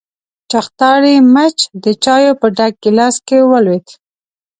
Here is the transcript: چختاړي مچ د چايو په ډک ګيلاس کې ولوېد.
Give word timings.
چختاړي 0.51 1.15
مچ 1.33 1.57
د 1.83 1.85
چايو 2.03 2.33
په 2.41 2.47
ډک 2.57 2.73
ګيلاس 2.83 3.15
کې 3.27 3.37
ولوېد. 3.51 3.87